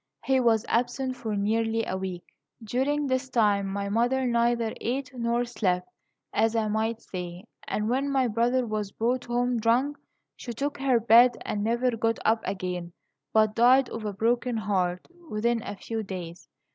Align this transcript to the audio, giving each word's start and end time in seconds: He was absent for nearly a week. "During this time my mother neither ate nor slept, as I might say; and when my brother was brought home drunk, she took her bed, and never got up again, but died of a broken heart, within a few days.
He 0.25 0.39
was 0.39 0.65
absent 0.67 1.15
for 1.15 1.35
nearly 1.35 1.85
a 1.85 1.95
week. 1.95 2.23
"During 2.63 3.05
this 3.05 3.29
time 3.29 3.67
my 3.67 3.87
mother 3.87 4.25
neither 4.25 4.73
ate 4.81 5.11
nor 5.13 5.45
slept, 5.45 5.87
as 6.33 6.55
I 6.55 6.69
might 6.69 6.99
say; 7.03 7.43
and 7.67 7.87
when 7.87 8.09
my 8.09 8.27
brother 8.27 8.65
was 8.65 8.91
brought 8.91 9.25
home 9.25 9.59
drunk, 9.59 9.97
she 10.35 10.53
took 10.53 10.79
her 10.79 10.99
bed, 10.99 11.37
and 11.45 11.63
never 11.63 11.91
got 11.95 12.17
up 12.25 12.41
again, 12.45 12.93
but 13.31 13.53
died 13.53 13.89
of 13.91 14.03
a 14.03 14.11
broken 14.11 14.57
heart, 14.57 15.07
within 15.29 15.61
a 15.61 15.75
few 15.75 16.01
days. 16.01 16.49